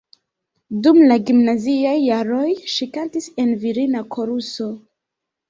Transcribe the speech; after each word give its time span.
Dum 0.85 0.95
la 1.11 1.17
gimnaziaj 1.27 1.93
jaroj 2.05 2.47
ŝi 2.77 2.89
kantis 2.97 3.29
en 3.45 3.53
virina 3.67 4.03
koruso. 4.19 4.69